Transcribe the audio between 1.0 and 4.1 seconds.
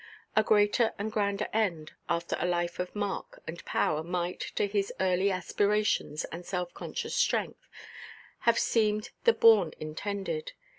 a grander end, after a life of mark and power,